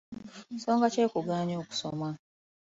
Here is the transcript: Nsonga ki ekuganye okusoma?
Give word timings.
Nsonga 0.55 0.87
ki 0.93 0.99
ekuganye 1.05 1.55
okusoma? 1.61 2.09